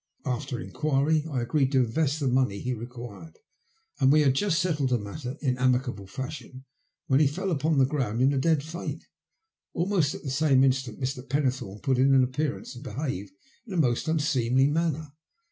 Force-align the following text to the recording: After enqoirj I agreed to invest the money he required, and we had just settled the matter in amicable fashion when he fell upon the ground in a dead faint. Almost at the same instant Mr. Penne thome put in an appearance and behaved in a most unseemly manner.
After 0.25 0.57
enqoirj 0.57 1.27
I 1.29 1.43
agreed 1.43 1.71
to 1.73 1.81
invest 1.85 2.19
the 2.19 2.27
money 2.27 2.57
he 2.57 2.73
required, 2.73 3.37
and 3.99 4.11
we 4.11 4.21
had 4.21 4.33
just 4.33 4.57
settled 4.59 4.89
the 4.89 4.97
matter 4.97 5.37
in 5.43 5.59
amicable 5.59 6.07
fashion 6.07 6.65
when 7.05 7.19
he 7.19 7.27
fell 7.27 7.51
upon 7.51 7.77
the 7.77 7.85
ground 7.85 8.19
in 8.19 8.33
a 8.33 8.39
dead 8.39 8.63
faint. 8.63 9.05
Almost 9.73 10.15
at 10.15 10.23
the 10.23 10.31
same 10.31 10.63
instant 10.63 10.99
Mr. 10.99 11.21
Penne 11.29 11.51
thome 11.51 11.81
put 11.81 11.99
in 11.99 12.15
an 12.15 12.23
appearance 12.23 12.73
and 12.73 12.83
behaved 12.83 13.33
in 13.67 13.73
a 13.73 13.77
most 13.77 14.07
unseemly 14.07 14.65
manner. 14.65 15.11